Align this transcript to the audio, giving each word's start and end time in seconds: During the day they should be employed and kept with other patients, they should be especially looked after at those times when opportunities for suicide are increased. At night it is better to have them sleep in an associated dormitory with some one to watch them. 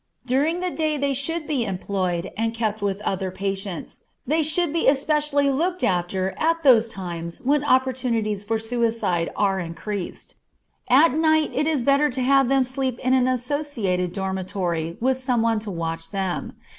During 0.25 0.61
the 0.61 0.71
day 0.71 0.97
they 0.97 1.13
should 1.13 1.45
be 1.45 1.63
employed 1.63 2.31
and 2.35 2.55
kept 2.55 2.81
with 2.81 3.03
other 3.03 3.29
patients, 3.29 3.99
they 4.25 4.41
should 4.41 4.73
be 4.73 4.87
especially 4.87 5.51
looked 5.51 5.83
after 5.83 6.33
at 6.39 6.63
those 6.63 6.89
times 6.89 7.39
when 7.39 7.63
opportunities 7.63 8.43
for 8.43 8.57
suicide 8.57 9.29
are 9.35 9.59
increased. 9.59 10.37
At 10.89 11.13
night 11.15 11.51
it 11.53 11.67
is 11.67 11.83
better 11.83 12.09
to 12.09 12.21
have 12.23 12.47
them 12.49 12.63
sleep 12.63 12.97
in 12.97 13.13
an 13.13 13.27
associated 13.27 14.11
dormitory 14.11 14.97
with 14.99 15.17
some 15.17 15.43
one 15.43 15.59
to 15.59 15.69
watch 15.69 16.09
them. 16.09 16.53